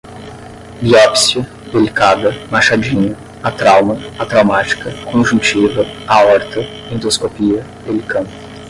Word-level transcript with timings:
biópsia, 0.81 1.43
delicada, 1.71 2.31
machadinho, 2.49 3.15
atrauma, 3.43 3.97
atraumática, 4.17 4.89
conjuntiva, 5.11 5.85
aorta, 6.07 6.61
endoscopia, 6.91 7.63
pelicano 7.85 8.27